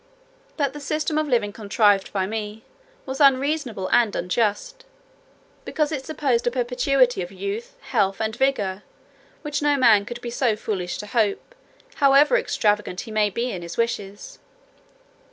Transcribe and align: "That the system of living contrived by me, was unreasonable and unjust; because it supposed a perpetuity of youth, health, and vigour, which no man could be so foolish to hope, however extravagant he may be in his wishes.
"That 0.57 0.73
the 0.73 0.79
system 0.79 1.19
of 1.19 1.27
living 1.27 1.53
contrived 1.53 2.11
by 2.11 2.25
me, 2.25 2.63
was 3.05 3.19
unreasonable 3.21 3.87
and 3.91 4.15
unjust; 4.15 4.83
because 5.63 5.91
it 5.91 6.03
supposed 6.07 6.47
a 6.47 6.49
perpetuity 6.49 7.21
of 7.21 7.31
youth, 7.31 7.75
health, 7.81 8.19
and 8.19 8.35
vigour, 8.35 8.81
which 9.43 9.61
no 9.61 9.77
man 9.77 10.05
could 10.05 10.19
be 10.19 10.31
so 10.31 10.55
foolish 10.55 10.97
to 10.97 11.05
hope, 11.05 11.53
however 11.97 12.35
extravagant 12.35 13.01
he 13.01 13.11
may 13.11 13.29
be 13.29 13.51
in 13.51 13.61
his 13.61 13.77
wishes. 13.77 14.39